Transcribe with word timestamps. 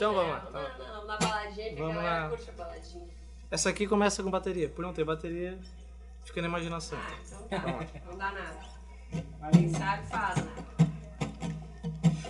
Então 0.00 0.14
vamos 0.14 0.30
lá, 0.30 0.50
na, 0.50 0.60
na, 0.62 1.04
na 1.04 1.16
baladinha, 1.18 1.68
que 1.68 1.76
Vamos 1.76 1.98
a 1.98 2.00
galera 2.00 2.22
lá. 2.22 2.28
curte 2.30 2.48
a 2.48 2.52
baladinha. 2.54 3.08
Essa 3.50 3.68
aqui 3.68 3.86
começa 3.86 4.22
com 4.22 4.30
bateria. 4.30 4.70
Por 4.70 4.80
não 4.80 4.94
ter 4.94 5.04
bateria, 5.04 5.58
fica 6.24 6.40
na 6.40 6.48
imaginação. 6.48 6.98
Ah, 6.98 7.18
então 7.22 7.48
tá. 7.48 7.86
Não 8.10 8.16
dá 8.16 8.32
nada. 8.32 8.60
Quem 9.52 9.68
sabe 9.74 10.06
faz, 10.06 10.36
né? 10.38 10.52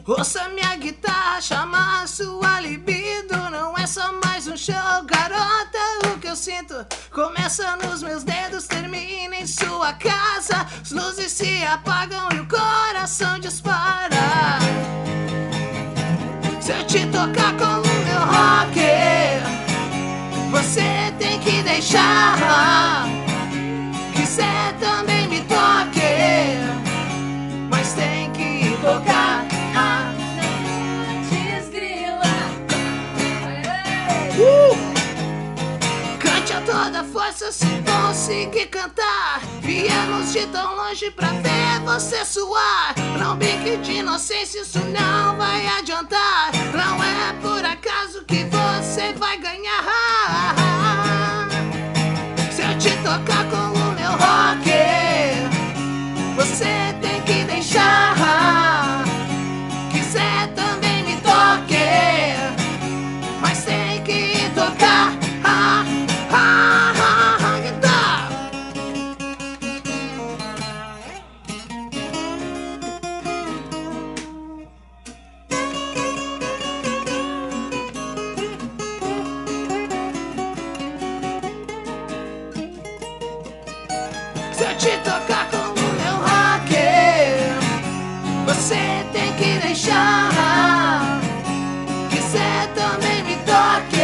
Ouça 0.05 0.49
minha 0.49 0.75
guitarra, 0.79 1.41
chama 1.41 2.05
sua 2.09 2.61
libido. 2.61 3.37
Não 3.51 3.79
é 3.79 3.87
só 3.87 4.15
mais 4.15 4.49
um 4.49 4.57
show, 4.57 4.75
garota. 5.05 5.79
O 6.13 6.19
que 6.19 6.27
eu 6.27 6.35
sinto 6.35 6.75
começa 7.13 7.77
nos 7.77 8.03
meus 8.03 8.25
dedos, 8.25 8.67
termina 8.67 9.37
em 9.37 9.47
sua 9.47 9.93
casa. 9.93 10.63
As 10.83 10.91
luzes 10.91 11.31
se 11.31 11.65
apagam 11.65 12.30
Se 16.71 16.77
eu 16.77 16.87
te 16.87 17.07
tocar 17.07 17.57
com 17.57 17.65
o 17.65 17.95
meu 18.05 18.21
rock, 18.21 18.79
você 20.53 21.13
tem 21.19 21.41
que 21.41 21.63
deixar. 21.65 23.09
Quiser 24.15 24.77
também 24.79 25.27
me 25.27 25.41
toque 25.41 26.01
mas 27.69 27.93
tem 27.95 28.31
que 28.31 28.71
tocar. 28.83 29.45
Ah! 29.75 30.13
Cante 36.21 36.53
a 36.53 36.61
toda 36.61 37.03
força 37.03 37.51
se 37.51 37.67
conseguir 37.83 38.67
cantar. 38.67 39.41
Viemos 39.61 40.33
de 40.33 40.47
tão 40.47 40.77
longe 40.77 41.11
pra 41.11 41.31
ver 41.31 41.81
você 41.85 42.25
suar. 42.25 42.95
Não 43.19 43.37
brinque 43.37 43.77
de 43.79 43.93
inocência, 43.95 44.61
isso 44.61 44.79
não 44.79 45.37
vai 45.37 45.67
adiantar. 45.67 46.60
Você 56.51 56.95
tem 57.01 57.23
que 57.23 57.45
deixar. 57.45 59.05
Quiser 59.93 60.49
também 60.55 61.05
me 61.05 61.17
toque, 61.17 61.77
mas 63.41 63.65
tem 63.65 64.03
que 64.03 64.51
tocar. 64.55 65.13
Ah, 65.45 65.85
ah, 66.33 66.93
ah, 67.41 67.61
guitarra. 67.61 68.29
Se 84.53 84.65
eu 84.65 84.77
te 84.77 84.99
tocar 84.99 85.40
você 88.71 89.05
tem 89.13 89.35
que 89.37 89.59
deixar. 89.67 90.31
Quiser 92.09 92.73
também 92.73 93.25
me 93.25 93.35
toque, 93.39 93.99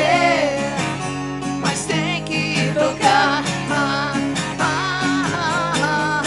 mas 1.62 1.86
tem 1.86 2.24
que 2.24 2.74
tocar. 2.74 3.44
Ah, 3.70 4.12
ah, 4.58 5.72
ah, 5.84 6.22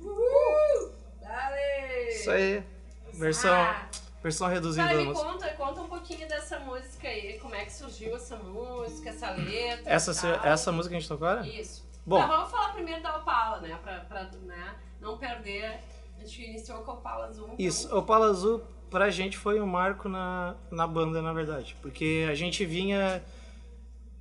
Uhul! 0.00 0.90
Dale! 1.20 2.08
Isso 2.08 2.30
aí, 2.30 2.64
versão, 3.12 3.52
Ah. 3.52 3.86
versão 4.22 4.48
reduzida 4.48 4.86
Vai, 4.86 5.04
me 5.04 5.12
conta, 5.12 5.48
conta 5.50 5.82
um 5.82 5.88
pouquinho 5.88 6.26
dessa 6.26 6.58
música 6.60 7.08
aí, 7.08 7.38
como 7.40 7.54
é 7.54 7.66
que 7.66 7.72
surgiu 7.74 8.16
essa 8.16 8.36
música, 8.38 9.10
essa 9.10 9.32
letra. 9.32 9.92
Essa, 9.92 10.12
e 10.12 10.32
tal. 10.32 10.46
essa 10.46 10.72
música 10.72 10.92
que 10.92 10.96
a 10.96 11.00
gente 11.00 11.08
tocou 11.10 11.28
agora? 11.28 11.46
Isso. 11.46 11.91
Bom. 12.04 12.18
Tá, 12.18 12.26
vamos 12.26 12.50
falar 12.50 12.72
primeiro 12.72 13.02
da 13.02 13.16
Opala, 13.16 13.60
né? 13.60 13.78
Pra, 13.82 14.00
pra 14.00 14.24
né, 14.42 14.74
não 15.00 15.18
perder. 15.18 15.80
A 16.16 16.20
gente 16.24 16.42
iniciou 16.42 16.78
com 16.82 16.90
a 16.90 16.94
Opala 16.94 17.26
Azul. 17.26 17.44
então- 17.46 17.56
Isso, 17.58 17.96
o 17.96 18.02
Palo 18.02 18.24
Azul 18.24 18.62
pra 18.90 19.10
gente 19.10 19.36
foi 19.38 19.60
um 19.60 19.66
marco 19.66 20.08
na, 20.08 20.54
na 20.70 20.86
banda, 20.86 21.22
na 21.22 21.32
verdade. 21.32 21.76
Porque 21.80 22.26
a 22.30 22.34
gente 22.34 22.64
vinha 22.64 23.22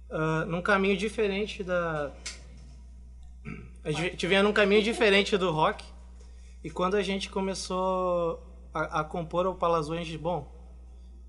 ah, 0.09 0.46
num 0.46 0.62
caminho 0.62 0.97
diferente 0.97 1.64
da. 1.64 2.12
A 3.84 3.91
gente 3.91 4.28
vinha 4.28 4.44
num 4.44 4.53
caminho 4.53 4.84
diferente 4.84 5.36
do 5.38 5.52
rock. 5.52 5.84
E 6.64 6.70
quando 6.70 6.96
a 6.96 7.02
gente 7.02 7.30
começou 7.30 8.40
a, 8.74 9.00
a 9.00 9.03
compor 9.03 9.47
o 9.47 9.56
Palo 9.56 9.75
Azul, 9.75 9.96
a 9.96 9.97
gente, 9.97 10.16
bom, 10.18 10.47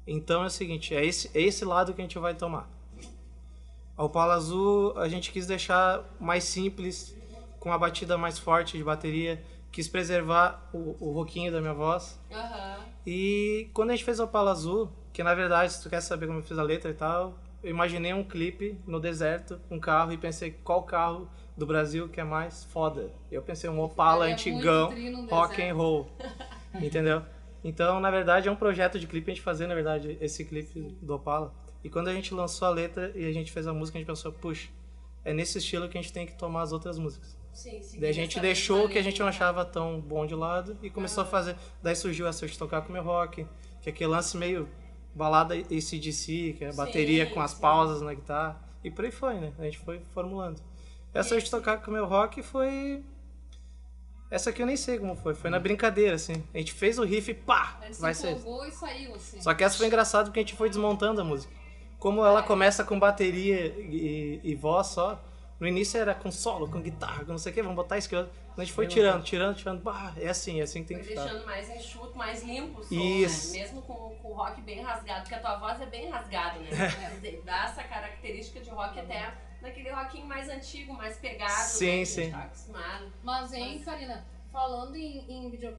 então 0.07 0.43
é 0.43 0.47
o 0.47 0.51
seguinte, 0.51 0.95
é 0.95 1.03
esse, 1.05 1.31
é 1.35 1.41
esse 1.41 1.65
lado 1.65 1.95
que 1.95 2.03
a 2.03 2.05
gente 2.05 2.19
vai 2.19 2.35
tomar. 2.35 2.69
O 3.97 4.09
Palo 4.09 4.33
Azul 4.33 4.99
a 4.99 5.09
gente 5.09 5.31
quis 5.31 5.47
deixar 5.47 6.05
mais 6.19 6.45
simples, 6.45 7.17
com 7.61 7.69
uma 7.69 7.79
batida 7.79 8.17
mais 8.19 8.39
forte 8.39 8.77
de 8.77 8.85
bateria, 8.85 9.43
quis 9.71 9.87
preservar 9.89 10.69
o, 10.73 10.97
o 11.01 11.13
roquinho 11.13 11.53
da 11.53 11.61
minha 11.61 11.75
voz. 11.75 12.19
Aham. 12.33 12.79
E 13.07 13.71
quando 13.73 13.91
a 13.91 13.93
gente 13.93 14.05
fez 14.05 14.19
o 14.21 14.27
Palo 14.27 14.49
Azul, 14.49 14.91
que 15.13 15.23
na 15.23 15.35
verdade, 15.35 15.73
se 15.73 15.83
tu 15.83 15.91
quer 15.91 16.01
saber 16.01 16.27
como 16.27 16.39
eu 16.39 16.43
fiz 16.43 16.59
a 16.59 16.63
letra 16.63 16.91
e 16.91 16.95
tal, 16.95 17.39
eu 17.63 17.71
imaginei 17.71 18.13
um 18.13 18.25
clipe 18.25 18.79
no 18.87 18.99
deserto, 18.99 19.61
um 19.71 19.79
carro, 19.79 20.13
e 20.13 20.19
pensei 20.19 20.51
qual 20.51 20.83
carro 20.83 21.29
do 21.57 21.67
Brasil 21.67 22.09
que 22.09 22.21
é 22.21 22.25
mais 22.25 22.65
foda. 22.65 23.13
Eu 23.31 23.43
pensei 23.43 23.71
um 23.71 23.81
Opala 23.81 24.21
Faria 24.21 24.35
antigão, 24.35 24.87
rock 25.31 25.57
deserto. 25.57 25.71
and 25.71 25.75
roll. 25.77 26.11
Entendeu? 26.75 27.23
Então, 27.63 28.01
na 28.01 28.11
verdade, 28.11 28.49
é 28.49 28.51
um 28.53 28.57
projeto 28.57 28.99
de 28.99 29.07
clipe 29.07 29.31
a 29.31 29.35
gente 29.35 29.45
fazer, 29.45 29.67
na 29.69 29.75
verdade, 29.75 30.19
esse 30.21 30.45
clipe 30.45 30.97
do 31.01 31.15
Opala. 31.15 31.55
E 31.85 31.91
quando 31.91 32.09
a 32.09 32.15
gente 32.15 32.33
lançou 32.33 32.69
a 32.69 32.71
letra 32.71 33.13
e 33.15 33.27
a 33.27 33.33
gente 33.33 33.51
fez 33.51 33.67
a 33.67 33.73
música, 33.73 33.99
a 33.99 34.01
gente 34.01 34.07
pensou, 34.07 34.33
puxa, 34.33 34.69
é 35.25 35.33
nesse 35.33 35.59
estilo 35.59 35.89
que 35.89 35.99
a 35.99 36.03
gente 36.03 36.13
tem 36.13 36.27
que 36.27 36.35
tomar 36.35 36.63
as 36.63 36.73
outras 36.73 36.99
músicas. 36.99 37.37
Sim, 37.53 37.83
sim. 37.83 38.01
Daí 38.01 38.11
a 38.11 38.15
gente 38.15 38.41
deixou 38.41 38.87
o 38.87 38.89
que 38.89 38.99
a 38.99 39.03
gente 39.03 39.21
não 39.21 39.27
achava 39.29 39.65
tão 39.65 40.01
bom 40.01 40.25
de 40.25 40.35
lado 40.35 40.79
e 40.83 40.89
começou 40.89 41.23
a 41.23 41.27
fazer. 41.27 41.57
Daí 41.83 41.95
surgiu 41.95 42.27
essa 42.27 42.47
de 42.47 42.57
tocar 42.57 42.83
com 42.83 42.89
o 42.89 42.93
meu 42.93 43.03
rock, 43.03 43.47
que 43.81 43.91
é 43.91 43.93
aquele 43.93 44.11
lance 44.11 44.37
meio 44.37 44.69
balada 45.15 45.55
ACDC, 45.55 46.55
que 46.57 46.65
é 46.65 46.71
Sim, 46.71 46.77
bateria 46.77 47.27
com 47.27 47.41
as 47.41 47.51
sim. 47.51 47.61
pausas 47.61 48.01
na 48.01 48.15
guitarra. 48.15 48.61
E 48.83 48.91
por 48.91 49.05
aí 49.05 49.11
foi, 49.11 49.35
né? 49.39 49.53
A 49.59 49.65
gente 49.65 49.79
foi 49.79 50.01
formulando. 50.13 50.61
Essa 51.13 51.39
de 51.39 51.51
tocar 51.51 51.79
com 51.83 51.91
o 51.91 51.95
meu 51.95 52.07
rock 52.07 52.43
foi. 52.43 53.05
Essa 54.31 54.49
aqui 54.49 54.63
eu 54.63 54.67
nem 54.67 54.79
sei 54.79 54.99
como 54.99 55.15
foi, 55.15 55.35
foi 55.35 55.51
na 55.51 55.59
brincadeira, 55.61 56.15
assim. 56.15 56.43
A 56.55 56.59
gente 56.59 56.73
fez 56.73 56.99
o 56.99 57.05
riff 57.05 57.31
e 57.31 57.35
pá! 57.35 57.79
A 57.83 57.87
gente 57.87 58.01
Vai 58.01 58.15
se 58.15 58.23
ser. 58.23 58.39
e 58.39 58.71
saiu, 58.71 59.15
assim. 59.15 59.43
Só 59.43 59.53
que 59.53 59.63
essa 59.63 59.77
foi 59.77 59.87
engraçada 59.87 60.25
porque 60.25 60.41
a 60.41 60.43
gente 60.43 60.55
foi 60.55 60.71
desmontando 60.71 61.21
a 61.21 61.25
música. 61.25 61.53
Como 62.03 62.27
ela 62.27 62.43
começa 62.43 62.83
com 62.85 62.99
bateria 62.99 63.67
e, 63.79 64.41
e 64.43 64.55
voz 64.57 64.89
só, 64.89 65.23
no 65.61 65.69
início 65.69 66.01
era 66.01 66.13
com 66.15 66.33
solo, 66.33 66.69
com 66.69 66.81
guitarra, 66.83 67.25
com 67.25 67.31
não 67.31 67.39
sei 67.39 67.53
o 67.53 67.55
que, 67.55 67.63
vamos 67.63 67.77
botar 67.77 67.97
isso 67.97 68.09
que 68.09 68.17
eu- 68.17 68.29
A 68.59 68.61
gente 68.61 68.73
foi 68.73 68.89
tirando, 68.89 69.23
tirando, 69.23 69.55
tirando. 69.57 69.81
Bah, 69.81 70.13
é 70.17 70.29
assim, 70.29 70.59
é 70.59 70.65
assim 70.65 70.83
que 70.83 70.89
tem 70.89 70.99
que 70.99 71.05
ficar. 71.05 71.23
deixando 71.23 71.47
mais 71.47 71.71
enxuto, 71.71 72.19
mais 72.19 72.43
limpo 72.43 72.81
o 72.81 72.85
som, 72.85 72.95
Isso. 72.95 73.53
né? 73.55 73.61
Mesmo 73.61 73.83
com, 73.83 73.95
com 74.21 74.29
o 74.31 74.35
rock 74.35 74.61
bem 74.63 74.83
rasgado, 74.83 75.21
porque 75.23 75.35
a 75.37 75.41
tua 75.41 75.57
voz 75.59 75.81
é 75.81 75.87
bem 75.87 76.11
rasgada, 76.11 76.59
né? 76.59 76.69
É. 77.25 77.41
Dá 77.45 77.65
essa 77.67 77.85
característica 77.85 78.61
de 78.61 78.69
rock 78.71 78.99
até 78.99 79.33
naquele 79.63 79.91
rockinho 79.91 80.27
mais 80.27 80.49
antigo, 80.49 80.93
mais 80.93 81.17
pegado, 81.19 81.53
Sim, 81.69 81.87
né? 81.87 81.93
Que 81.99 82.03
a 82.03 82.07
sim. 82.07 82.23
gente 82.25 82.33
tá 82.33 82.39
acostumado. 82.43 83.13
Mas, 83.23 83.53
hein, 83.53 83.81
Karina, 83.85 84.27
falando 84.53 84.97
em, 84.97 85.25
em 85.31 85.49
videoclipe, 85.51 85.71